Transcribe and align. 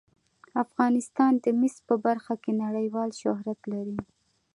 افغانستان 0.63 1.31
د 1.43 1.45
مس 1.59 1.75
په 1.87 1.95
برخه 2.05 2.33
کې 2.43 2.51
نړیوال 2.63 3.09
شهرت 3.21 3.59
لري. 3.73 3.97